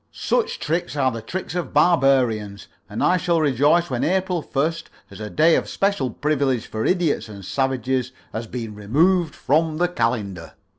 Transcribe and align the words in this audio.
Such 0.11 0.57
tricks 0.57 0.95
are 0.95 1.11
the 1.11 1.21
tricks 1.21 1.53
of 1.53 1.75
barbarians, 1.75 2.67
and 2.89 3.03
I 3.03 3.17
shall 3.17 3.39
rejoice 3.39 3.91
when 3.91 4.03
April 4.03 4.41
1st 4.41 4.85
as 5.11 5.19
a 5.19 5.29
day 5.29 5.53
of 5.55 5.69
special 5.69 6.09
privilege 6.09 6.65
for 6.65 6.83
idiots 6.87 7.29
and 7.29 7.45
savages 7.45 8.11
has 8.33 8.47
been 8.47 8.73
removed 8.73 9.35
from 9.35 9.77
the 9.77 9.87
calendar." 9.87 10.53